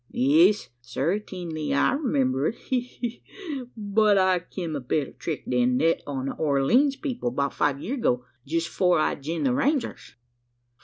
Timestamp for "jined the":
9.13-9.53